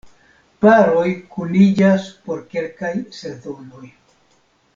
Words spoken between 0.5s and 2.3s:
Paroj kuniĝas